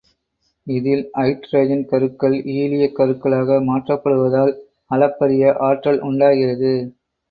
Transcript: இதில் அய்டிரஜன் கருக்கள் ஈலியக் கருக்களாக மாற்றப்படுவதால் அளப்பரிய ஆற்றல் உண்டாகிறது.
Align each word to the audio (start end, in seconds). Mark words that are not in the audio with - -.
இதில் 0.67 1.03
அய்டிரஜன் 1.15 1.83
கருக்கள் 1.85 2.37
ஈலியக் 2.55 2.97
கருக்களாக 2.97 3.61
மாற்றப்படுவதால் 3.69 4.53
அளப்பரிய 4.91 5.55
ஆற்றல் 5.69 6.01
உண்டாகிறது. 6.03 6.73